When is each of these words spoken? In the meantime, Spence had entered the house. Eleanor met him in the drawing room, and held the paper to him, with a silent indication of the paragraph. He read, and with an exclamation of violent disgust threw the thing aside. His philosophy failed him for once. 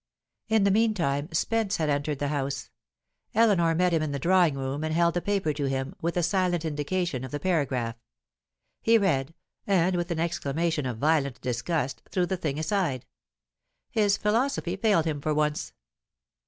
In 0.47 0.63
the 0.63 0.71
meantime, 0.71 1.29
Spence 1.31 1.77
had 1.77 1.87
entered 1.87 2.17
the 2.17 2.29
house. 2.29 2.71
Eleanor 3.35 3.75
met 3.75 3.93
him 3.93 4.01
in 4.01 4.11
the 4.11 4.17
drawing 4.17 4.55
room, 4.55 4.83
and 4.83 4.95
held 4.95 5.13
the 5.13 5.21
paper 5.21 5.53
to 5.53 5.65
him, 5.65 5.93
with 6.01 6.17
a 6.17 6.23
silent 6.23 6.65
indication 6.65 7.23
of 7.23 7.29
the 7.29 7.39
paragraph. 7.39 7.95
He 8.81 8.97
read, 8.97 9.35
and 9.67 9.95
with 9.95 10.09
an 10.09 10.19
exclamation 10.19 10.87
of 10.87 10.97
violent 10.97 11.39
disgust 11.41 12.01
threw 12.09 12.25
the 12.25 12.35
thing 12.35 12.57
aside. 12.57 13.05
His 13.91 14.17
philosophy 14.17 14.75
failed 14.75 15.05
him 15.05 15.21
for 15.21 15.35
once. 15.35 15.71